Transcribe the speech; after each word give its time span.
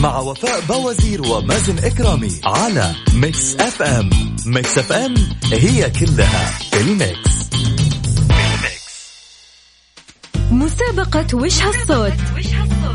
مع 0.00 0.18
وفاء 0.18 0.60
بوازير 0.60 1.22
ومازن 1.22 1.78
إكرامي 1.78 2.40
على 2.44 2.94
Mix 3.14 3.56
FM 3.56 4.10
Mix 4.46 4.78
FM 4.78 5.14
هي 5.52 5.90
كلها 5.90 6.58
ال 6.74 6.89
Mix. 6.89 7.50
مسابقة 10.50 11.26
وش 11.34 11.62
هالصوت؟ 11.62 12.12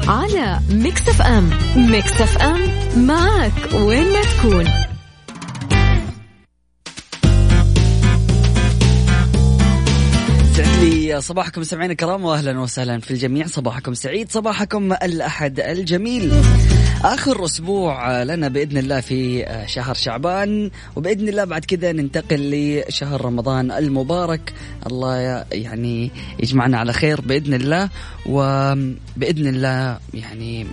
على 0.08 0.60
Mix 0.70 1.02
FM 1.10 1.50
Mix 1.76 2.22
FM 2.22 2.62
معك 3.08 3.74
وين 3.74 4.14
ما 4.14 4.22
تكون. 4.22 4.95
صباحكم 11.20 11.64
سمعين 11.64 11.92
الكرام 11.92 12.26
واهلا 12.26 12.60
وسهلا 12.60 13.00
في 13.00 13.12
الجميع. 13.12 13.48
صباحكم 13.48 13.94
سعيد 13.94 14.32
صباحكم 14.32 14.94
الأحد 14.94 15.60
الجميل. 15.60 16.34
آخر 17.04 17.46
أسبوع 17.46 18.24
لنا 18.24 18.48
بإذن 18.48 18.78
الله 18.78 19.00
في 19.02 19.46
شهر 19.68 19.94
شعبان 19.94 20.72
وبإذن 20.96 21.30
الله 21.30 21.44
بعد 21.44 21.66
كذا 21.66 21.92
ننتقل 21.92 22.52
لشهر 22.52 23.26
رمضان 23.26 23.72
المبارك. 23.72 24.54
الله 24.88 25.46
يعني 25.52 26.12
يجمعنا 26.40 26.78
على 26.78 26.94
خير 26.94 27.22
بإذن 27.22 27.54
الله 27.54 27.90
وبإذن 28.26 29.48
الله 29.48 30.00
يعني 30.14 30.68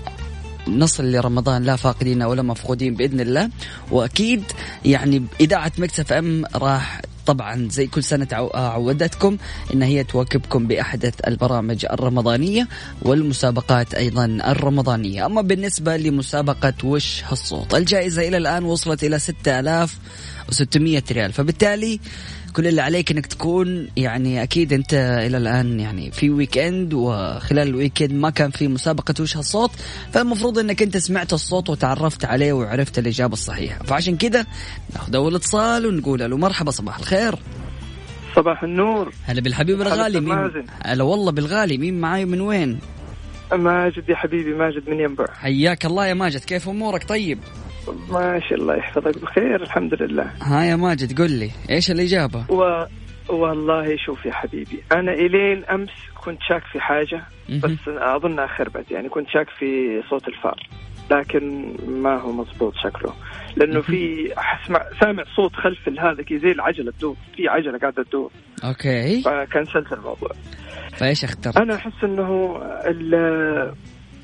نصل 0.69 1.13
لرمضان 1.13 1.63
لا 1.63 1.77
فاقدين 1.77 2.23
ولا 2.23 2.43
مفقودين 2.43 2.95
بإذن 2.95 3.21
الله. 3.21 3.51
وأكيد 3.91 4.43
يعني 4.85 5.25
إذاعة 5.41 5.73
مكسف 5.79 6.13
إم 6.13 6.45
راح 6.55 7.01
طبعا 7.27 7.69
زي 7.71 7.87
كل 7.87 8.05
سنة 8.05 8.29
عودتكم 8.55 9.37
إن 9.75 9.83
هي 9.83 10.05
تواكبكم 10.05 10.67
بأحدث 10.67 11.15
البرامج 11.27 11.87
الرمضانية 11.93 12.69
والمسابقات 13.03 13.95
أيضا 13.95 14.25
الرمضانية. 14.25 15.27
أما 15.27 15.43
بالنسبة 15.43 15.97
لمسابقة 15.97 16.75
وش 16.85 17.23
هالصوت 17.25 17.75
الجائزة 17.75 18.29
إلى 18.29 18.37
الآن 18.37 18.65
وصلت 18.65 19.05
إلى 19.05 19.19
6600 19.19 21.03
ريال. 21.11 21.33
فبالتالي 21.33 22.01
كل 22.53 22.67
اللي 22.67 22.83
عليك 22.83 23.11
إنك 23.11 23.27
تكون 23.27 23.89
يعني 23.97 24.43
أكيد 24.43 24.73
أنت 24.73 24.95
إلى 24.95 25.37
الآن 25.37 25.81
يعني 25.81 26.11
في 26.11 26.31
weekend 26.31 26.95
وخلال 26.95 27.69
ال 27.69 28.03
weekend 28.03 28.13
ما 28.13 28.31
كان 28.31 28.51
في 28.51 28.69
مسابقة 28.69 29.15
وش 29.21 29.37
هالصوت 29.37 29.71
فالمفروض 30.13 30.59
إنك 30.59 30.83
أنت 30.83 30.97
سمعت 30.97 31.33
الصوت 31.33 31.71
وتعرفت 31.71 32.25
عليه 32.25 32.53
وعرفت 32.53 32.99
الإجابة 32.99 33.33
الصحيحة. 33.33 33.85
فعشان 33.85 34.17
كذا 34.17 34.47
ناخذ 34.95 35.15
أول 35.15 35.35
اتصال 35.35 35.87
ونقول 35.87 36.21
له 36.21 36.37
مرحبا 36.37 36.71
صباح 36.71 36.99
الخير. 36.99 37.35
صباح 38.37 38.63
النور. 38.63 39.13
هلا 39.25 39.41
بالحبيب 39.41 39.81
الغالي 39.81 40.21
مين؟ 40.21 40.65
هلا 40.85 41.05
والله 41.05 41.33
بالغالي 41.33 41.79
مين 41.79 42.01
معاي 42.01 42.25
من 42.25 42.41
وين؟ 42.41 42.79
ماجد 43.53 44.09
يا 44.09 44.17
حبيبي 44.17 44.55
ماجد 44.55 44.89
من 44.89 45.01
ينبع. 45.01 45.27
حياك 45.35 45.87
الله 45.87 46.07
يا 46.07 46.15
ماجد 46.15 46.41
كيف 46.41 46.69
أمورك؟ 46.69 47.09
طيب. 47.09 47.39
ما 48.11 48.41
شاء 48.49 48.59
الله 48.59 48.77
يحفظك 48.77 49.19
بخير 49.23 49.63
الحمد 49.63 50.03
لله. 50.03 50.31
ها 50.43 50.65
يا 50.65 50.77
ماجد 50.77 51.19
قل 51.19 51.31
لي 51.31 51.51
إيش 51.71 51.91
الاجابه 51.91 52.45
و... 52.49 52.85
والله 53.29 53.97
شوف 53.97 54.27
يا 54.27 54.33
حبيبي 54.33 54.83
أنا 54.93 55.13
إلين 55.13 55.65
أمس 55.65 55.91
كنت 56.25 56.39
شاك 56.49 56.63
في 56.73 56.81
حاجة 56.81 57.23
بس 57.49 57.89
اظنها 57.89 58.47
خربت 58.47 58.91
يعني 58.91 59.09
كنت 59.09 59.29
شاك 59.29 59.51
في 59.59 60.03
صوت 60.11 60.29
الفار 60.29 60.69
لكن 61.11 61.75
ما 61.89 62.21
هو 62.21 62.33
مضبوط 62.33 62.75
شكله. 62.75 63.15
لأنه 63.57 63.81
في 63.81 64.33
أسمع 64.33 64.85
سامع 65.01 65.25
صوت 65.37 65.55
خلف 65.55 65.89
هذا 65.89 66.25
زي 66.31 66.53
العجلة 66.53 66.93
تدور 66.99 67.17
في 67.37 67.49
عجلة 67.49 67.79
قاعدة 67.79 68.03
تدور. 68.03 68.31
أوكي. 68.65 69.23
فكنسلت 69.23 69.93
الموضوع. 69.93 70.31
فإيش 70.97 71.25
أخترت؟ 71.25 71.57
أنا 71.57 71.75
أحس 71.75 72.05
إنه 72.05 72.61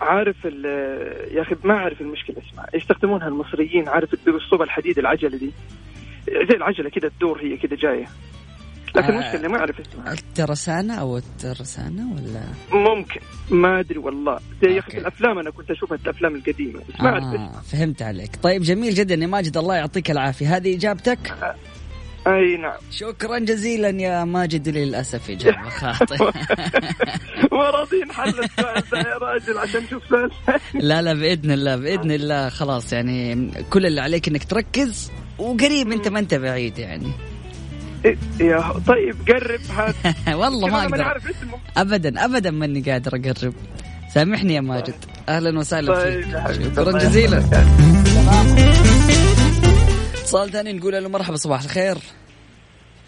عارف 0.01 0.45
يا 0.45 1.43
أخي 1.43 1.57
ما 1.65 1.75
أعرف 1.75 2.01
المشكلة 2.01 2.37
اسمها 2.51 2.67
يستخدمونها 2.75 3.29
المصريين 3.29 3.89
عارف 3.89 4.15
الصوب 4.29 4.63
الحديد 4.63 4.99
العجلة 4.99 5.39
دي. 5.39 5.53
زي 6.27 6.57
العجلة 6.57 6.91
كذا 6.91 7.11
تدور 7.19 7.41
هي 7.41 7.57
كذا 7.57 7.77
جاية. 7.77 8.07
لكن 8.97 9.13
آه. 9.13 9.21
المشكلة 9.21 9.49
ما 9.49 9.59
أعرف 9.59 9.81
اسمها. 9.81 10.13
الترسانة 10.13 10.95
أو 10.95 11.17
الترسانة 11.17 12.13
ولا؟ 12.13 12.43
ممكن. 12.73 13.21
ما 13.51 13.81
أدري 13.81 13.99
والله. 13.99 14.39
زي 14.63 14.75
يا 14.75 14.79
أخي 14.79 14.99
الأفلام 14.99 15.39
أنا 15.39 15.51
كنت 15.51 15.71
اشوفها 15.71 15.99
الأفلام 16.05 16.35
القديمة. 16.35 16.81
بس 16.81 17.01
ما 17.01 17.09
أعرف 17.09 17.25
آه 17.25 17.61
فهمت 17.61 18.03
عليك. 18.03 18.37
طيب 18.43 18.63
جميل 18.63 18.95
جدا. 18.95 19.15
يا 19.15 19.27
ماجد 19.27 19.57
الله 19.57 19.77
يعطيك 19.77 20.11
العافية. 20.11 20.57
هذه 20.57 20.77
إجابتك؟ 20.77 21.19
آه. 21.43 21.55
أي 22.29 22.57
نعم. 22.57 22.77
شكرا 22.91 23.39
جزيلا 23.39 23.89
يا 23.89 24.25
ماجد 24.25 24.69
للأسف 24.69 25.31
اجابه 25.31 25.69
خاطئه 25.69 26.19
ما 27.53 27.71
راضي 27.71 28.01
نحل 28.09 28.29
السؤال 28.29 28.83
ده 28.93 28.99
يا 28.99 29.19
راجل 29.19 29.59
عشان 29.59 29.81
نشوف 29.83 30.03
لا 30.75 31.03
لا 31.03 31.13
بإذن 31.15 31.51
الله 31.51 31.77
بإذن 31.77 32.11
الله. 32.11 32.49
خلاص 32.49 32.93
يعني 32.93 33.51
كل 33.71 33.87
اللي 33.87 34.01
عليك 34.01 34.29
إنك 34.29 34.45
تركز 34.45 35.11
وقريب 35.39 35.93
أنت 35.93 36.09
ما 36.09 36.19
أنت 36.19 36.35
بعيد 36.35 36.79
يعني. 36.79 37.13
يا 38.41 38.73
طيب 38.87 39.17
قرب 39.29 39.61
هذا. 39.77 40.35
والله 40.41 40.69
ما 40.69 40.85
أقدر. 40.85 41.21
ابدا 41.77 42.25
ابدا 42.25 42.51
ماني 42.51 42.81
قادر 42.81 43.17
أقرب. 43.17 43.55
سامحني 44.15 44.55
يا 44.55 44.61
ماجد. 44.61 44.95
أهلا 45.29 45.59
وسهلا 45.59 45.95
طيب 45.95 46.23
فيك 46.23 46.73
شكرا 46.73 46.99
جزيلا. 46.99 47.43
اتصال 50.29 50.51
ثاني 50.51 50.73
نقول 50.73 50.93
له 50.93 51.09
مرحبا 51.09 51.37
صباح 51.37 51.63
الخير. 51.63 51.97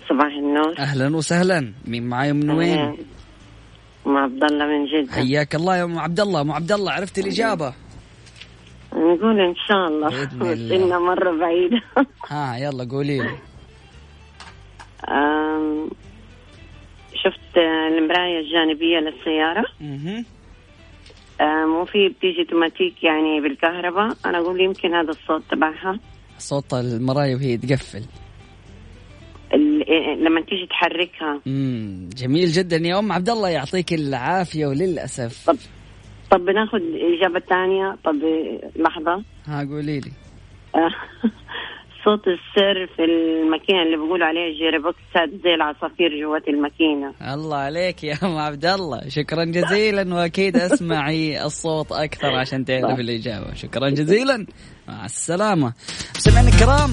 صباح 0.08 0.32
النور. 0.32 0.78
أهلا 0.78 1.16
وسهلا. 1.16 1.72
مين 1.84 2.08
معاي 2.08 2.32
من 2.32 2.50
وين؟ 2.50 2.96
أم 4.06 4.16
عبد 4.16 4.44
الله 4.44 4.66
من 4.66 4.86
جدة. 4.86 5.12
حياك 5.12 5.54
الله 5.54 5.76
يا 5.76 5.84
أم 5.84 5.98
عبد 5.98 6.20
الله 6.20 6.40
أم 6.40 6.52
عبد 6.52 6.72
الله 6.72 6.92
عرفت 6.92 7.18
الإجابة؟ 7.18 7.74
نقول 8.92 9.40
إن 9.40 9.54
شاء 9.68 9.88
الله. 9.88 10.08
بس 10.08 10.72
إنها 10.72 10.98
مرة 10.98 11.38
بعيدة. 11.40 11.80
ها 12.30 12.56
يلا 12.56 12.88
قولي 12.90 13.18
لي. 13.18 13.38
شفت 17.14 17.56
المراية 17.98 18.40
الجانبية 18.40 18.98
للسيارة؟ 18.98 19.64
مو 21.66 21.84
في 21.84 22.08
بتيجي 22.08 22.40
أوتوماتيك 22.40 23.04
يعني 23.04 23.40
بالكهرباء؟ 23.40 24.16
أنا 24.26 24.38
أقول 24.38 24.60
يمكن 24.60 24.94
هذا 24.94 25.10
الصوت 25.10 25.42
تبعها. 25.50 25.98
صوت 26.40 26.74
المرايه 26.74 27.34
وهي 27.34 27.56
تقفل. 27.56 28.04
لما 30.20 30.40
تيجي 30.40 30.66
تحركها. 30.66 31.40
امم 31.46 32.08
جميل 32.16 32.48
جدا 32.48 32.76
يا 32.76 32.98
أم 32.98 33.12
عبد 33.12 33.28
الله 33.30 33.48
يعطيك 33.48 33.92
العافية 33.92 34.66
وللأسف. 34.66 35.46
طب 35.46 35.56
طب 36.30 36.40
بناخذ 36.40 36.80
إجابة 37.18 37.40
ثانية 37.40 37.96
طب 38.04 38.16
لحظة. 38.76 39.24
ها 39.46 39.64
قولي 39.64 40.00
لي. 40.00 40.12
صوت 42.04 42.20
السر 42.28 42.86
في 42.96 43.04
الماكينه 43.04 43.82
اللي 43.82 43.96
بيقولوا 43.96 44.26
عليها 44.26 44.52
جيري 44.58 44.78
بوكسات 44.78 45.30
زي 45.44 45.54
العصافير 45.54 46.20
جوات 46.22 46.48
الماكينة. 46.48 47.14
الله 47.34 47.56
عليك 47.56 48.04
يا 48.04 48.16
أم 48.22 48.36
عبد 48.36 48.66
الله. 48.66 49.08
شكرا 49.08 49.44
جزيلا 49.44 50.14
وأكيد 50.14 50.56
أسمعي 50.56 51.44
الصوت 51.44 51.92
أكثر 51.92 52.34
عشان 52.34 52.64
تعرف 52.64 53.00
الإجابة. 53.00 53.54
شكرا 53.54 53.90
جزيلا. 53.90 54.46
مع 54.88 55.04
السلامة. 55.04 55.72
سمعنا 56.12 56.48
الكرام 56.48 56.90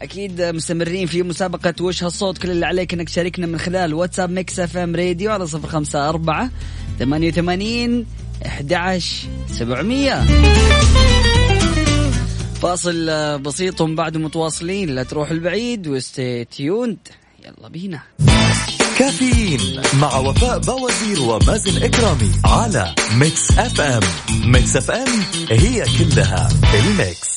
أكيد 0.00 0.42
مستمرين 0.42 1.06
في 1.06 1.22
مسابقة 1.22 1.74
وش 1.80 2.04
هالصوت. 2.04 2.38
كل 2.38 2.50
اللي 2.50 2.66
عليك 2.66 2.94
إنك 2.94 3.08
تشاركنا 3.08 3.46
من 3.46 3.58
خلال 3.58 3.94
واتساب 3.94 4.30
Mix 4.30 4.60
FM 4.60 4.96
Radio 4.96 5.30
على 5.30 5.44
054 5.44 6.50
88 6.98 8.06
11700 8.46 11.25
فاصل 12.62 13.38
بسيط 13.38 13.82
بعد 13.82 14.16
متواصلين. 14.16 14.94
لا 14.94 15.02
تروح 15.02 15.30
البعيد 15.30 15.88
و 15.88 15.99
stay 15.99 16.44
tuned. 16.44 16.98
يلا 17.44 17.68
بينا. 17.68 18.02
كافيين 18.98 19.82
مع 20.00 20.16
وفاء 20.18 20.58
بوازير 20.58 21.20
ومازن 21.20 21.82
إكرامي 21.82 22.30
على 22.44 22.94
Mix 23.14 23.58
FM. 23.58 24.02
ميكس 24.44 24.76
أف 24.76 24.90
أم 24.90 25.08
هي 25.50 25.84
كلها 25.98 26.48
الميكس. 26.74 27.35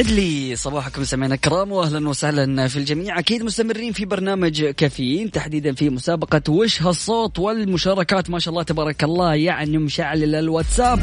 يسعد 0.00 0.14
لي 0.14 0.56
صباحكم 0.56 1.04
سمعنا 1.04 1.34
الكرام 1.34 1.72
واهلا 1.72 2.08
وسهلا 2.08 2.68
في 2.68 2.76
الجميع. 2.76 3.18
أكيد 3.18 3.42
مستمرين 3.42 3.92
في 3.92 4.04
برنامج 4.04 4.64
كافيين 4.64 5.30
تحديدا 5.30 5.74
في 5.74 5.90
مسابقة 5.90 6.42
وش 6.48 6.82
هالصوت 6.82 7.38
والمشاركات. 7.38 8.30
ما 8.30 8.38
شاء 8.38 8.52
الله 8.52 8.62
تبارك 8.62 9.04
الله 9.04 9.34
يعني 9.34 9.78
مشعل 9.78 10.34
الواتساب 10.34 11.00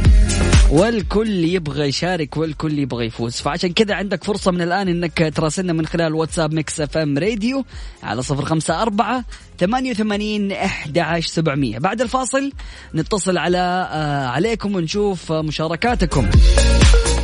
والكل 0.72 1.30
يبغى 1.30 1.88
يشارك 1.88 2.38
والكل 2.38 2.80
يبغى 2.80 3.06
يفوز. 3.06 3.36
فعشان 3.36 3.74
كذا 3.74 3.96
عندك 3.96 4.24
فرصة 4.24 4.52
من 4.52 4.62
الآن 4.62 4.88
أنك 4.88 5.34
تراسلنا 5.36 5.74
من 5.74 5.86
خلال 5.86 6.14
واتساب 6.14 6.54
Mix 6.54 6.82
FM 6.82 7.18
Radio 7.18 7.66
على 8.04 8.22
صفر 8.22 8.46
خمسة 8.46 8.82
أربعة 8.82 9.26
ثمانية 9.60 9.92
وثمانين 9.92 10.52
أحد 10.52 11.20
سبعمية. 11.20 11.80
بعد 11.80 12.02
الفاصل 12.02 12.52
نتصل 12.96 13.38
على 13.38 13.90
آه 13.92 14.28
عليكم 14.28 14.76
ونشوف 14.76 15.32
مشاركاتكم. 15.32 16.30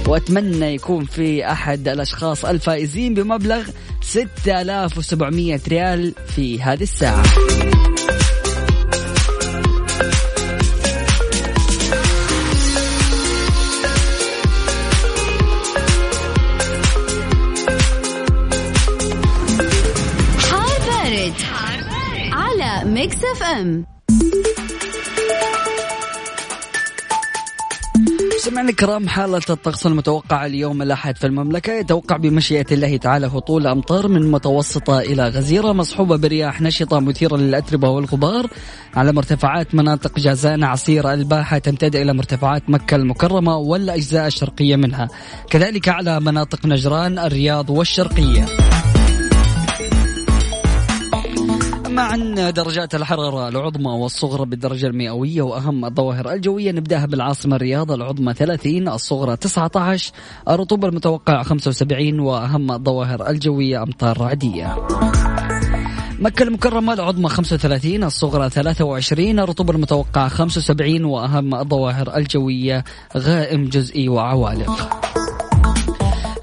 وأتمنى 0.08 0.76
يكون 0.76 1.06
في 1.06 1.52
أحد 1.52 1.88
الأشخاص 1.88 2.46
الفائزين 2.46 3.14
بمبلغ 3.14 3.68
6700 4.02 5.60
ريال 5.68 6.14
في 6.36 6.62
هذه 6.62 6.84
على 22.32 22.92
Mix 22.92 23.18
FM. 23.24 23.86
سمعنا 28.44 28.70
الكرام 28.70 29.08
حالة 29.08 29.42
الطقس 29.50 29.88
المتوقعة 29.88 30.46
اليوم 30.46 30.82
الأحد 30.82 31.18
في 31.18 31.28
المملكة 31.28 31.74
يتوقع 31.74 32.18
بمشيئة 32.18 32.66
الله 32.72 32.98
تعالى 32.98 33.28
هطول 33.28 33.68
أمطار 33.68 34.08
من 34.08 34.32
متوسطة 34.32 35.00
إلى 35.00 35.28
غزيرة 35.28 35.72
مصحوبة 35.72 36.16
برياح 36.16 36.62
نشطة 36.62 37.00
مثيرة 37.00 37.38
للأتربة 37.38 37.90
والغبار. 37.90 38.48
على 38.96 39.12
مرتفعات 39.12 39.76
مناطق 39.76 40.20
جازان 40.20 40.64
عصير 40.64 41.14
الباحة 41.14 41.58
تمتد 41.58 41.96
إلى 41.96 42.14
مرتفعات 42.14 42.70
مكة 42.70 42.96
المكرمة 42.96 43.58
والأجزاء 43.58 44.28
الشرقية 44.28 44.76
منها. 44.76 45.08
كذلك 45.50 45.90
على 45.90 46.20
مناطق 46.20 46.66
نجران 46.66 47.20
الرياض 47.20 47.70
والشرقية. 47.70 48.46
أما 51.94 52.02
عن 52.02 52.54
درجات 52.54 52.96
الحرارة 52.96 53.50
العظمى 53.50 53.90
والصغرى 53.90 54.46
بالدرجة 54.46 54.88
المئوية 54.88 55.42
وأهم 55.42 55.86
الظواهر 55.86 56.34
الجوية. 56.34 56.72
نبدأها 56.72 57.06
بالعاصمة 57.06 57.56
الرياض 57.56 57.92
العظمى 57.92 58.34
30 58.34 58.88
الصغرى 58.88 59.36
19 59.36 60.12
الرطوبة 60.50 60.88
المتوقعة 60.88 61.44
75 61.44 62.20
وأهم 62.20 62.72
الظواهر 62.72 63.30
الجوية 63.30 63.84
أمطار 63.84 64.22
رعدية. 64.22 64.76
مكة 66.20 66.44
المكرمة 66.44 66.94
العظمى 66.94 67.30
35 67.30 68.04
الصغرى 68.04 68.50
23 68.50 69.40
الرطوبة 69.40 69.74
المتوقعة 69.74 70.28
75 70.28 71.06
وأهم 71.06 71.56
الظواهر 71.56 72.18
الجوية 72.18 72.84
غائم 73.18 73.66
جزئي 73.66 74.10
وعوالق. 74.10 75.04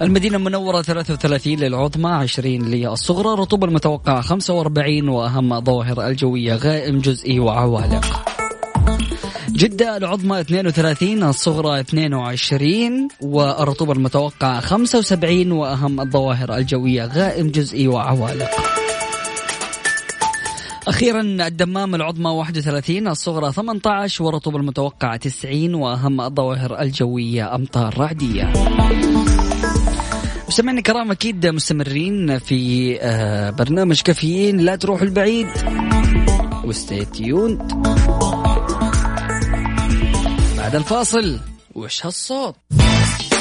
المدينة 0.02 0.36
المنورة 0.36 0.82
33 0.82 1.54
للعظمى 1.54 2.10
20 2.10 2.62
للصغرى 2.62 3.34
الرطوبة 3.34 3.66
المتوقعة 3.66 4.20
45 4.20 5.08
وأهم 5.08 5.60
ظواهر 5.60 6.06
الجوية 6.06 6.54
غائم 6.54 6.98
جزئي 6.98 7.40
وعوالق. 7.40 8.24
جدة 9.48 9.96
العظمى 9.96 10.40
32 10.40 11.22
الصغرى 11.22 11.80
22 11.80 13.08
والرطوبة 13.20 13.92
المتوقعة 13.92 14.60
75 14.60 15.52
وأهم 15.52 16.00
الظواهر 16.00 16.56
الجوية 16.56 17.04
غائم 17.04 17.50
جزئي 17.50 17.88
وعوالق. 17.88 18.50
أخيرا 20.88 21.20
الدمام 21.20 21.94
العظمى 21.94 22.30
31 22.30 23.08
الصغرى 23.08 23.52
18 23.52 24.24
والرطوبة 24.24 24.58
المتوقعة 24.58 25.16
90 25.16 25.74
وأهم 25.74 26.20
الظواهر 26.20 26.80
الجوية 26.80 27.54
أمطار 27.54 27.98
رعدية. 27.98 28.52
مستمعينا 30.50 30.78
الكرام 30.78 31.10
أكيد 31.10 31.46
مستمرين 31.46 32.38
في 32.38 32.98
آه، 33.00 33.50
برنامج 33.50 34.00
كافيين. 34.00 34.56
لا 34.56 34.76
تروحوا 34.76 35.06
البعيد. 35.06 35.46
و 36.64 36.72
stay 36.72 37.04
tuned. 37.04 37.72
بعد 40.58 40.76
الفاصل 40.76 41.40
وش 41.74 42.06
هالصوت؟ 42.06 42.54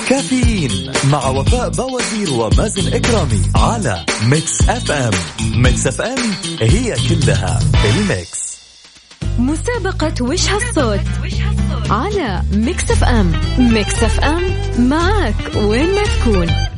كافيين 0.09 0.91
مع 1.11 1.27
وفاء 1.27 1.69
بوازير 1.69 2.33
ومازن 2.33 2.93
إكرامي 2.93 3.41
على 3.55 4.05
Mix 4.23 4.69
FM. 4.69 5.13
Mix 5.55 5.87
FM 5.87 6.19
هي 6.61 6.95
كلها 7.09 7.59
ال 7.85 8.00
Mix. 8.00 8.59
مسابقة 9.39 10.13
وش 10.21 10.49
هالصوت؟ 10.49 11.01
على 11.89 12.43
Mix 12.53 12.91
FM. 12.91 13.31
Mix 13.57 14.03
FM 14.03 14.43
معك 14.89 15.55
وين 15.55 15.95
ما 15.95 16.03
تكون. 16.03 16.68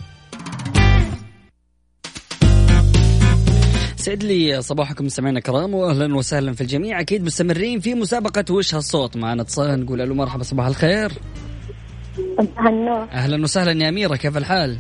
سعد 4.02 4.24
لي 4.24 4.62
صباحكم 4.62 5.06
مستمعينا 5.06 5.38
الكرام 5.38 5.74
واهلا 5.74 6.16
وسهلا 6.16 6.54
في 6.54 6.62
الجميع. 6.62 7.00
أكيد 7.00 7.24
مستمرين 7.24 7.80
في 7.80 7.96
مسابقة 7.96 8.54
وش 8.54 8.76
هالصوت. 8.76 9.18
معنا 9.18 9.42
اتصال 9.42 9.86
نقول 9.86 10.02
ألو 10.02 10.16
مرحبا 10.16 10.44
صباح 10.44 10.66
الخير. 10.66 11.12
صباح 12.38 12.68
النور. 12.68 13.08
أهلا 13.12 13.44
وسهلا 13.44 13.84
يا 13.84 13.90
أميرة 13.90 14.16
كيف 14.16 14.38
الحال؟ 14.38 14.78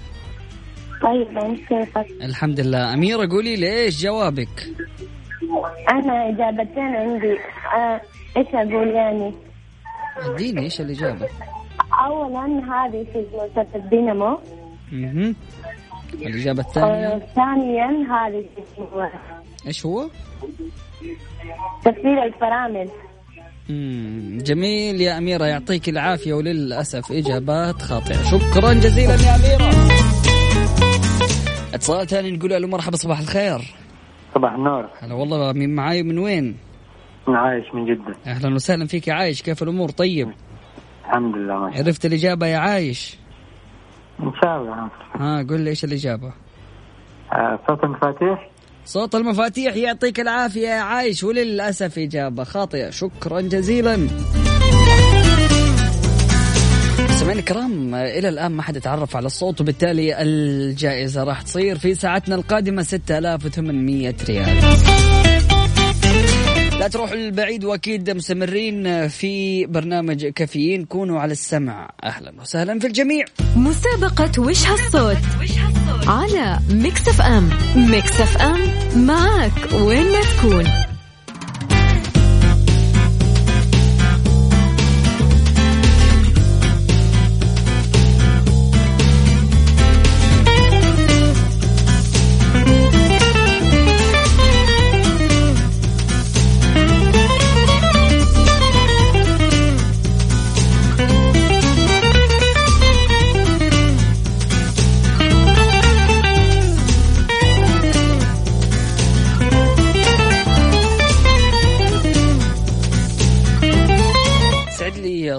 طيب 1.02 1.38
انت 1.38 1.60
كيفك؟ 1.60 2.08
الحمد 2.22 2.60
لله. 2.60 2.94
أميرة 2.94 3.30
قولي 3.30 3.56
لي 3.56 3.84
إيش 3.84 4.04
جوابك؟ 4.04 4.70
أنا 5.90 6.30
إجابتين 6.30 6.96
عندي. 6.96 7.38
آه 7.78 8.02
إيش 8.38 8.48
أقول 8.54 8.88
يعني؟ 8.88 9.34
اديني 10.18 10.62
إيش 10.62 10.82
الاجابه 10.82 11.28
اولا 12.06 12.46
هذه 12.46 13.06
في 13.14 13.26
مسلسل 13.34 13.76
الدينامو. 13.76 14.38
أها 14.94 15.34
الإجابة 16.14 16.62
الثانية؟ 16.62 17.08
آه 17.08 17.22
ثانيا 17.36 17.88
هذه 17.88 18.46
إيش 19.68 19.86
هو؟ 19.86 20.10
تفسير 21.86 22.24
الفرامل. 22.24 22.90
مم، 23.70 24.38
جميل 24.42 25.02
يا 25.02 25.18
أميرة 25.18 25.46
يعطيك 25.46 25.90
العافية 25.90 26.34
وللأسف 26.34 27.12
إجابات 27.12 27.82
خاطئة. 27.82 28.24
شكرا 28.24 28.74
جزيلا 28.74 29.14
يا 29.14 29.36
أميرة. 29.36 29.72
اتصال 31.74 32.08
ثاني 32.08 32.32
نقول 32.32 32.50
له 32.62 32.68
مرحبا 32.68 32.96
صباح 32.96 33.20
الخير. 33.20 33.62
صباح 34.36 34.54
النور. 34.54 34.90
هلا 35.00 35.14
والله 35.14 35.54
مين 35.54 35.76
معاي 35.76 36.04
من 36.04 36.18
وين؟ 36.20 36.58
أنا 37.28 37.40
عايش 37.40 37.66
من 37.74 37.86
جدة. 37.86 38.16
أهلا 38.28 38.56
وسهلا 38.56 38.86
فيك 38.86 39.08
يا 39.08 39.14
عايش 39.14 39.42
كيف 39.42 39.64
الأمور؟ 39.64 39.90
طيب. 39.90 40.32
الحمد 41.06 41.36
لله 41.36 41.60
ما 41.60 41.72
عرفت 41.76 42.06
الإجابة 42.06 42.48
يا 42.48 42.58
عايش؟ 42.58 43.18
إن 44.22 44.32
شاء 44.44 44.58
الله. 44.58 44.90
ها 45.16 45.44
قل 45.50 45.62
لي 45.62 45.70
إيش 45.70 45.84
الإجابة؟ 45.84 46.34
آه، 47.34 47.60
صوت 47.68 47.84
المفاتيح؟ 47.84 48.50
صوت 48.86 49.16
المفاتيح 49.16 49.76
يعطيك 49.76 50.20
العافية 50.20 50.68
يا 50.68 50.82
عايش 50.82 51.24
وللأسف 51.24 52.00
إجابة 52.00 52.44
خاطئة. 52.44 52.90
شكرا 52.90 53.42
جزيلا. 53.42 54.08
سمعنا 57.10 57.40
الكرام 57.40 57.96
إلى 57.96 58.30
الآن 58.30 58.52
ما 58.52 58.62
حد 58.62 58.82
تعرف 58.82 59.16
على 59.16 59.26
الصوت 59.26 59.62
وبالتالي 59.62 60.22
الجائزة 60.22 61.24
راح 61.24 61.42
تصير 61.42 61.78
في 61.78 61.96
ساعتنا 61.96 62.36
القادمة 62.36 62.84
6800 62.84 64.16
ريال. 64.30 64.58
لا 66.82 66.88
تروحوا 66.88 67.16
البعيد 67.16 67.66
وأكيد 67.66 68.10
مستمرين 68.10 69.08
في 69.08 69.66
برنامج 69.66 70.26
كافيين. 70.26 70.86
كونوا 70.86 71.20
على 71.20 71.32
السمع. 71.32 71.90
أهلا 72.04 72.34
وسهلا 72.42 72.80
في 72.80 72.88
الجميع. 72.88 73.26
مسابقة 73.56 74.42
وش 74.42 74.68
هالصوت 74.68 75.18
على 76.08 76.60
Mix 76.70 77.08
FM. 77.08 77.50
Mix 77.76 78.22
FM 78.22 78.60
معك 79.06 79.74
وين 79.74 80.12
ما 80.12 80.22
تكون. 80.22 80.91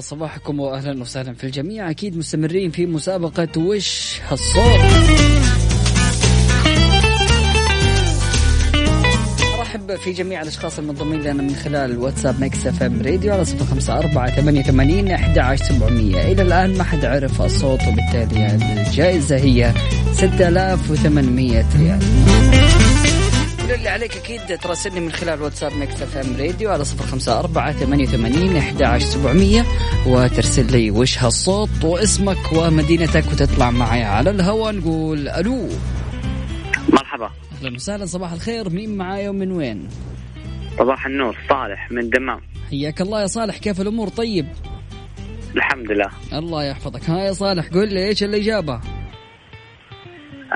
صباحكم 0.02 0.61
واهلا 0.61 1.00
وسهلا 1.00 1.35
في 1.35 1.44
الجميع. 1.44 1.90
أكيد 1.90 2.16
مستمرين 2.16 2.71
في 2.71 2.87
مسابقة 2.87 3.49
وش 3.56 4.21
هالصوت. 4.28 4.80
أرحب 9.59 9.97
في 9.97 10.12
جميع 10.12 10.42
الأشخاص 10.42 10.78
المنضمين 10.78 11.21
لنا 11.21 11.42
من 11.42 11.54
خلال 11.54 11.99
واتساب 11.99 12.40
Mix 12.40 12.66
FM 12.66 13.02
Radio 13.02 13.32
على 13.32 13.44
صفر 13.44 13.64
خمسة 13.64 13.99
أربعة 13.99 14.40
ثمانية 14.40 14.62
ثمانين 14.62 15.11
أحد 15.11 15.56
سبعمية. 15.56 16.32
إلى 16.32 16.42
الآن 16.42 16.78
ما 16.78 16.85
حد 16.85 17.04
عرف 17.04 17.42
الصوت 17.42 17.80
وبالتالي 17.88 18.56
الجائزة 18.87 19.37
هي 19.37 19.73
ستة 20.12 20.49
آلاف 20.49 20.90
وثمانمية 20.90 21.66
ريال. 21.78 21.99
كل 23.73 23.79
اللي 23.79 23.88
عليك 23.88 24.17
أكيد 24.17 24.59
تراسلني 24.59 25.00
من 25.00 25.12
خلال 25.12 25.43
واتساب 25.43 25.73
Mix 25.73 26.02
FM 26.02 26.37
Radio 26.37 26.71
على 26.71 26.85
صفر 26.85 27.07
خمسة 27.07 27.38
أربعة 27.38 27.73
ثمانية 27.73 28.05
وثمانين 28.05 28.57
أحد 28.57 28.83
عشر 28.83 29.07
سبعمية 29.07 29.64
وترسل 30.07 30.73
لي 30.73 30.91
وش 30.91 31.19
هالصوت 31.19 31.85
واسمك 31.85 32.52
ومدينتك 32.52 33.25
وتطلع 33.33 33.71
معي 33.71 34.02
على 34.02 34.31
الهواء 34.31 34.73
نقول 34.73 35.29
ألو. 35.29 35.69
مرحبا. 36.93 37.31
أهلا 37.59 37.75
وسهلا 37.75 38.07
صباح 38.07 38.33
الخير. 38.33 38.71
مين 38.71 38.97
معايا 38.97 39.31
ومن 39.31 39.52
وين؟ 39.52 39.88
صباح 40.79 41.07
النور 41.07 41.37
صالح 41.49 41.91
من 41.91 42.11
دمام. 42.11 42.41
حياك 42.71 43.00
الله 43.00 43.21
يا 43.23 43.26
صالح 43.26 43.59
كيف 43.59 43.81
الأمور؟ 43.81 44.09
طيب؟ 44.09 44.47
الحمد 45.57 45.91
لله. 45.91 46.11
الله 46.33 46.64
يحفظك. 46.64 47.11
ها 47.11 47.19
يا 47.19 47.33
صالح 47.33 47.67
قل 47.67 47.95
لي 47.95 48.09
إيش 48.09 48.23
الإجابة؟ 48.23 48.81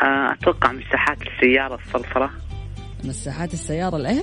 آه، 0.03 0.33
أتوقع 0.33 0.73
مساحات 0.73 1.19
السيارة 1.23 1.79
الصلصلة 1.87 2.46
مساحات 3.09 3.55
السيارة 3.55 3.97
الإيه؟ 3.97 4.23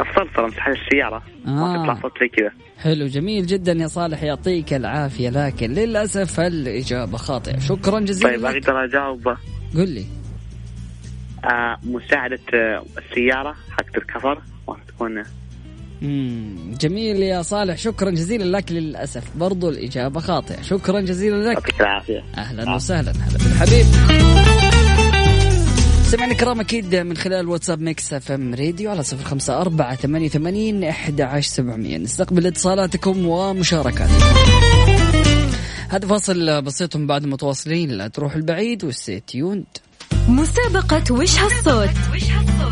الصلصلة 0.00 0.46
مساحات 0.46 0.76
السيارة. 0.76 1.22
ما 1.44 1.74
آه. 1.74 1.82
تطلع 1.82 2.00
صوت 2.02 2.12
زي 2.20 2.28
كذا. 2.28 2.50
حلو 2.78 3.06
جميل 3.06 3.46
جدا 3.46 3.72
يا 3.72 3.86
صالح 3.86 4.22
يعطيك 4.22 4.72
العافية 4.74 5.28
لكن 5.30 5.70
للأسف 5.72 6.40
الإجابة 6.40 7.16
خاطئة. 7.16 7.58
شكرا 7.58 8.00
جزيلا 8.00 8.30
طيب. 8.30 8.44
أقدر 8.44 8.84
أجاوب. 8.84 9.28
قل 9.74 9.88
لي. 9.88 10.06
آه، 11.44 11.76
مساعدة 11.84 12.38
آه، 12.54 12.84
السيارة 12.98 13.54
حقت 13.70 13.96
الكفر 13.96 14.42
ما 14.68 14.76
تكون. 14.88 15.22
جميل 16.80 17.22
يا 17.22 17.42
صالح 17.42 17.76
شكرا 17.76 18.10
جزيلا 18.10 18.56
لك 18.56 18.72
للأسف. 18.72 19.36
برضو 19.36 19.68
الإجابة 19.68 20.20
خاطئة. 20.20 20.62
شكرا 20.62 21.00
جزيلا 21.00 21.36
لك. 21.50 21.54
يعطيك 21.54 21.80
العافية. 21.80 22.24
أهلا 22.38 22.74
وسهلا 22.74 23.10
هلا 23.10 23.38
بالحبيب 23.38 23.86
سمعنا 26.06 26.34
كرام 26.34 26.60
أكيد 26.60 26.96
من 26.96 27.16
خلال 27.16 27.48
واتساب 27.48 27.80
Mix 27.80 28.12
FM 28.12 28.54
Radio 28.54 28.90
على 28.90 29.02
صفر 29.02 29.24
خمسة 29.24 29.60
أربعة 29.60 29.96
ثمانية 29.96 30.28
ثمانين 30.28 30.84
أحد 30.84 31.20
عشر 31.20 31.48
سبعمية. 31.48 31.98
نستقبل 31.98 32.46
اتصالاتكم 32.46 33.26
ومشاركاتكم. 33.26 34.24
هذا 35.88 36.08
فاصل 36.08 36.62
بسيط 36.62 36.96
من 36.96 37.06
بعد 37.06 37.26
متواصلين. 37.26 37.90
لا 37.90 38.08
تروح 38.08 38.34
البعيد 38.34 38.84
و 38.84 38.91
stay 38.91 39.20
tuned. 39.20 39.64
مسابقة 40.28 41.14
وش 41.14 41.38
هالصوت؟ 41.38 41.90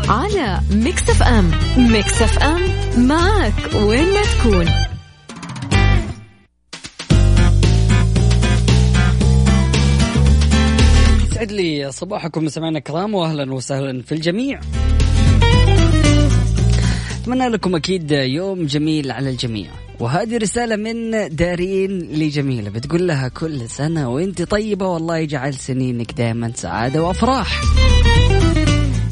على 0.09 0.59
Mix 0.71 1.09
FM. 1.09 1.51
Mix 1.77 2.21
FM 2.21 2.61
معك 3.07 3.73
وين 3.75 4.13
ما 4.13 4.21
تكون. 4.21 4.94
يسعد 11.45 11.57
لي 11.57 11.91
صباحكم 11.91 12.45
مستمعينا 12.45 12.77
الكرام 12.77 13.15
واهلا 13.15 13.53
وسهلا 13.53 14.01
في 14.01 14.11
الجميع. 14.11 14.59
أتمنى 17.21 17.47
لكم 17.47 17.75
أكيد 17.75 18.11
يوم 18.11 18.65
جميل 18.65 19.11
على 19.11 19.29
الجميع 19.29 19.69
وهذه 19.99 20.37
رسالة 20.37 20.75
من 20.75 21.11
دارين 21.35 21.99
لجميلة 21.99 22.69
بتقول 22.69 23.07
لها 23.07 23.27
كل 23.27 23.69
سنة 23.69 24.09
وأنت 24.09 24.41
طيبة 24.41 24.87
والله 24.87 25.17
يجعل 25.17 25.53
سنينك 25.53 26.11
دائما 26.11 26.51
سعادة 26.55 27.03
وأفراح. 27.03 27.61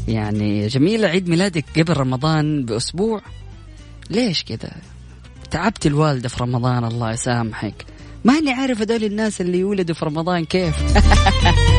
يعني 0.08 0.66
جميلة 0.66 1.08
عيد 1.08 1.28
ميلادك 1.28 1.64
قبل 1.76 1.96
رمضان 1.96 2.64
بأسبوع 2.64 3.20
ليش 4.10 4.44
كذا؟ 4.44 4.72
تعبت 5.50 5.86
الوالدة 5.86 6.28
في 6.28 6.42
رمضان 6.42 6.84
الله 6.84 7.12
يسامحك. 7.12 7.86
ماني 8.24 8.52
عارف 8.52 8.80
هذول 8.80 9.04
الناس 9.04 9.40
اللي 9.40 9.58
يولدوا 9.58 9.94
في 9.94 10.04
رمضان 10.04 10.44
كيف 10.44 10.74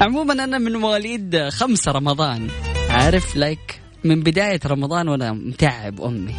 عموما 0.00 0.44
أنا 0.44 0.58
من 0.58 0.72
مواليد 0.76 1.48
خمسة 1.48 1.92
رمضان. 1.92 2.48
عارف 2.90 3.36
لايك 3.36 3.80
من 4.04 4.20
بداية 4.20 4.60
رمضان 4.66 5.08
وأنا 5.08 5.32
متعب 5.32 6.00
أمي. 6.00 6.34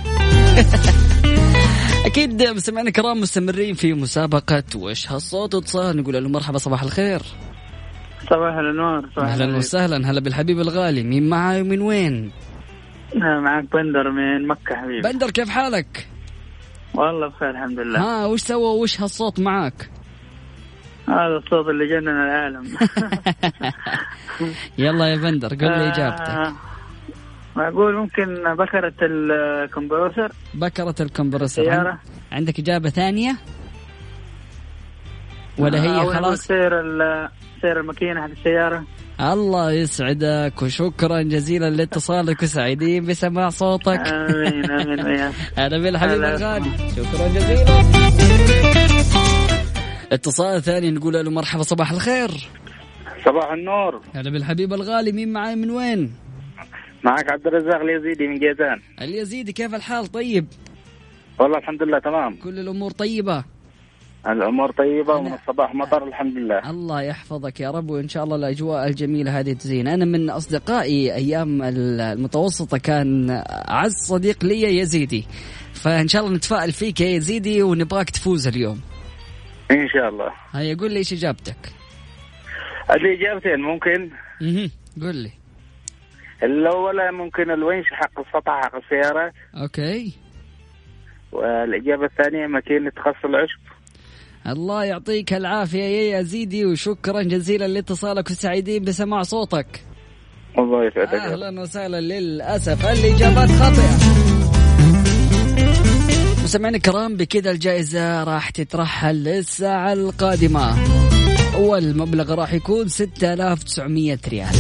أكيد 2.05 2.43
مستمعينا 2.43 2.89
الكرام 2.89 3.21
مستمرين 3.21 3.73
في 3.73 3.93
مسابقة 3.93 4.63
وش 4.75 5.11
هالصوت 5.11 5.55
اتصال 5.55 5.97
نقول 5.97 6.23
له 6.23 6.29
مرحبا 6.29 6.57
صباح 6.57 6.83
الخير. 6.83 7.21
صباح 8.29 8.55
النور 8.55 9.09
صباح 9.15 9.29
أهلا. 9.29 9.57
وسهلا. 9.57 10.11
هلا 10.11 10.19
بالحبيب 10.19 10.59
الغالي. 10.59 11.03
مين 11.03 11.29
معاي 11.29 11.61
ومن 11.61 11.81
وين؟ 11.81 12.31
معك 13.15 13.63
بندر 13.73 14.11
من 14.11 14.47
مكة 14.47 14.75
حبيبي. 14.75 15.01
بندر 15.01 15.31
كيف 15.31 15.49
حالك؟ 15.49 16.07
والله 16.93 17.27
بخير 17.27 17.49
الحمد 17.49 17.79
لله. 17.79 17.99
ها 17.99 18.25
وش 18.25 18.39
سوى 18.41 18.79
وش 18.79 19.01
هالصوت 19.01 19.39
معاك؟ 19.39 19.89
هذا 21.11 21.37
الصوت 21.37 21.67
اللي 21.67 21.87
جنن 21.87 22.07
العالم. 22.09 22.63
يلا 24.77 25.07
يا 25.07 25.15
بندر 25.15 25.47
قل 25.47 25.65
لي 25.65 25.87
آه، 25.87 25.91
إجابتك. 25.93 26.53
معقول 27.55 27.95
ممكن 27.95 28.55
بكرة 28.55 28.93
الكمبيوتر 29.01 30.31
بكرة 30.53 30.95
الكمبرسور 30.99 31.65
سيارة 31.65 31.99
عندك 32.31 32.59
إجابة 32.59 32.89
ثانية؟ 32.89 33.35
ولا 35.57 35.81
هي 35.83 36.01
أو 36.01 36.13
خلاص؟ 36.13 36.39
سير 36.47 36.71
سير 37.61 37.79
الماكينة 37.79 38.21
حق 38.21 38.29
السيارة. 38.29 38.83
الله 39.21 39.71
يسعدك 39.71 40.53
وشكرا 40.61 41.21
جزيلا 41.21 41.69
لاتصالك 41.69 42.43
وسعيدين 42.43 43.05
بسماع 43.05 43.49
صوتك. 43.49 43.87
آمين 44.07 44.71
آمين 44.71 45.31
هلا 45.57 45.77
بالحبيب. 45.77 46.23
الغالي. 46.23 46.71
شكرا 46.95 47.27
جزيلا. 47.27 48.90
اتصال 50.11 50.61
ثاني 50.61 50.91
نقول 50.91 51.13
له 51.13 51.31
مرحبا 51.31 51.63
صباح 51.63 51.91
الخير. 51.91 52.31
صباح 53.25 53.51
النور. 53.51 54.01
هلا 54.15 54.29
بالحبيب 54.29 54.73
الغالي 54.73 55.11
مين 55.11 55.33
معاي؟ 55.33 55.55
من 55.55 55.69
وين؟ 55.69 56.13
معك 57.03 57.31
عبد 57.31 57.47
الرزاق 57.47 57.81
اليزيدي 57.81 58.27
من 58.27 58.39
جيزان. 58.39 58.81
اليزيدي 59.01 59.53
كيف 59.53 59.75
الحال؟ 59.75 60.07
طيب. 60.07 60.47
والله 61.39 61.57
الحمد 61.57 61.83
لله 61.83 61.99
تمام. 61.99 62.35
كل 62.35 62.59
الأمور 62.59 62.91
طيبة؟ 62.91 63.43
الأمور 64.27 64.71
طيبة 64.71 65.13
أنا- 65.13 65.17
ومن 65.17 65.33
الصباح 65.33 65.75
مطر 65.75 66.07
الحمد 66.07 66.37
لله. 66.37 66.69
الله 66.69 67.01
يحفظك 67.01 67.59
يا 67.59 67.71
رب 67.71 67.89
وإن 67.89 68.07
شاء 68.07 68.23
الله 68.23 68.35
الأجواء 68.35 68.87
الجميلة 68.87 69.39
هذه 69.39 69.53
تزين. 69.53 69.87
أنا 69.87 70.05
من 70.05 70.29
أصدقائي 70.29 71.15
أيام 71.15 71.61
المتوسطة 71.63 72.77
كان 72.77 73.29
اعز 73.69 73.93
صديق 74.07 74.45
لي 74.45 74.77
يزيدي. 74.77 75.25
فإن 75.73 76.07
شاء 76.07 76.21
الله 76.25 76.35
نتفائل 76.35 76.71
فيك 76.71 77.01
يا 77.01 77.09
يزيدي 77.09 77.63
ونبغاك 77.63 78.09
تفوز 78.09 78.47
اليوم. 78.47 78.79
إن 79.71 79.89
شاء 79.89 80.09
الله. 80.09 80.31
هيا 80.51 80.75
قول 80.79 80.91
لي 80.91 80.97
إيش 80.97 81.13
إجابتك؟ 81.13 81.73
الاجابتين 82.89 83.59
ممكن؟ 83.59 84.09
أها 84.41 84.69
قول 85.01 85.15
لي. 85.15 85.31
الاولى 86.43 87.11
ممكن 87.11 87.51
الونش 87.51 87.85
حق 87.91 88.19
السطح 88.19 88.61
حق 88.63 88.75
السيارة. 88.75 89.33
أوكي. 89.61 90.13
والإجابة 91.31 92.05
الثانية 92.05 92.47
ماكينة 92.47 92.91
خص 92.97 93.25
العشب. 93.25 93.59
الله 94.47 94.83
يعطيك 94.83 95.33
العافية 95.33 95.83
يا 95.83 96.19
يزيدي 96.19 96.65
وشكرا 96.65 97.21
جزيلا 97.21 97.67
لاتصالك 97.67 98.29
وسعيدين 98.29 98.83
بسماع 98.83 99.21
صوتك. 99.21 99.85
الله 100.59 100.85
يسعدك. 100.85 101.13
أهلا 101.13 101.61
وسهلا 101.61 102.01
للأسف. 102.01 102.85
الإجابات 102.85 103.49
خاطئة. 103.49 104.20
مستمعينا 106.51 106.77
الكرام 106.77 107.17
بكذا 107.17 107.51
الجائزة 107.51 108.23
راح 108.23 108.49
تترحل 108.49 109.15
للساعة 109.15 109.93
القادمة. 109.93 110.75
والمبلغ 111.57 112.33
راح 112.33 112.53
يكون 112.53 112.87
6900 112.87 114.19
ريال. 114.27 114.55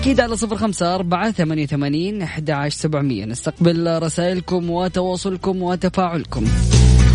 أكيد 0.00 0.20
على 0.20 0.36
صفر 0.36 0.56
خمسة 0.56 0.94
أربعة 0.94 1.30
ثمانية 1.30 1.66
ثمانين 1.66 2.22
أحد 2.22 2.50
عشر 2.50 2.76
سبعمية. 2.76 3.24
نستقبل 3.24 4.02
رسائلكم 4.02 4.70
وتواصلكم 4.70 5.62
وتفاعلكم. 5.62 6.44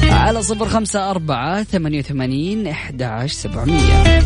على 0.03 0.43
صفر 0.43 0.65
خمسة 0.65 1.09
أربعة 1.11 1.63
ثمانية 1.63 2.01
ثمانين 2.01 2.67
أحد 2.67 3.01
عشر 3.01 3.33
سبعمية. 3.33 4.19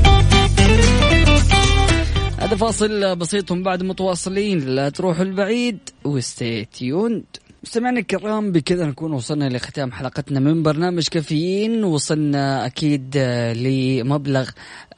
هذا 2.37 2.55
فاصل 2.55 3.15
بسيط 3.15 3.53
بعد 3.53 3.83
متواصلين. 3.83 4.59
لا 4.59 4.89
تروحوا 4.89 5.23
البعيد 5.23 5.77
وستي 6.03 6.65
تيوند 6.65 7.23
مستمعينا 7.67 7.99
الكرام 7.99 8.51
بكذا 8.51 8.85
نكون 8.85 9.13
وصلنا 9.13 9.49
لختام 9.49 9.91
حلقتنا 9.91 10.39
من 10.39 10.63
برنامج 10.63 11.07
كافيين. 11.07 11.83
وصلنا 11.83 12.65
أكيد 12.65 13.13
آه، 13.17 13.53
لمبلغ 13.53 14.49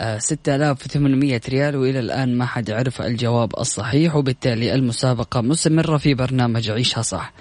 آه، 0.02 0.18
6800 0.18 1.42
ريال. 1.50 1.76
وإلى 1.76 2.00
الآن 2.00 2.38
ما 2.38 2.46
حد 2.46 2.72
عرف 2.72 3.02
الجواب 3.02 3.60
الصحيح. 3.60 4.16
وبالتالي 4.16 4.76
المسابقة 4.76 5.42
مستمرة 5.42 5.98
في 5.98 6.14
برنامج 6.14 6.72
عيشها 6.72 7.02
صح. 7.02 7.34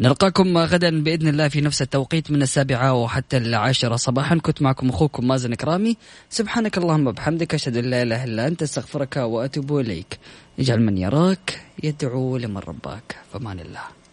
نلقاكم 0.00 0.58
غدا 0.58 1.02
بإذن 1.02 1.28
الله 1.28 1.48
في 1.48 1.60
نفس 1.60 1.82
التوقيت 1.82 2.30
من 2.30 2.42
السابعة 2.42 2.94
وحتى 2.94 3.36
العاشرة 3.36 3.96
صباحا. 3.96 4.38
كنت 4.38 4.62
معكم 4.62 4.88
أخوكم 4.88 5.28
مازن 5.28 5.54
كرامي 5.54 5.96
سبحانك 6.30 6.78
اللهم 6.78 7.06
وبحمدك 7.06 7.54
أشهد 7.54 7.76
أن 7.76 7.84
لا 7.84 8.02
إله 8.02 8.24
إلا 8.24 8.46
أنت 8.46 8.62
أستغفرك 8.62 9.16
وأتوب 9.16 9.78
إليك. 9.78 10.18
اجعل 10.58 10.80
من 10.80 10.98
يراك 10.98 11.60
يدعو 11.82 12.36
لمن 12.36 12.58
رباك. 12.58 13.16
فمان 13.32 13.60
الله. 13.60 14.03